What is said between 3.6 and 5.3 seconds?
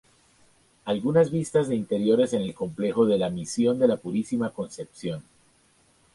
de La Purísima Concepción".